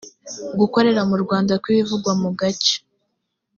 gukorera 0.59 1.01
mu 1.09 1.15
rwanda 1.23 1.53
kw 1.61 1.67
ibivugwa 1.73 2.11
mu 2.21 2.29
gace 2.39 2.75